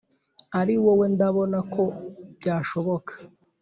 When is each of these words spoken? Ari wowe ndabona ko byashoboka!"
Ari 0.59 0.75
wowe 0.83 1.05
ndabona 1.13 1.57
ko 1.73 1.83
byashoboka!" 2.39 3.13